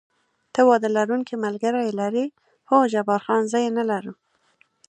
ته 0.53 0.61
واده 0.69 0.87
لرونکی 0.97 1.35
ملګری 1.45 1.97
لرې؟ 1.99 2.25
هو، 2.69 2.77
جبار 2.93 3.21
خان: 3.25 3.41
زه 3.51 3.57
یې 3.63 3.69
نه 3.77 3.83
لرم. 3.89 4.15